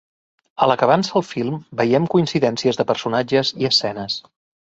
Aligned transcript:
A 0.65 0.67
la 0.69 0.75
que 0.81 0.87
avança 0.87 1.13
el 1.19 1.23
film, 1.31 1.59
veiem 1.81 2.09
coincidències 2.15 2.81
de 2.81 2.87
personatges 2.93 3.55
i 3.65 3.69
escenes. 3.73 4.17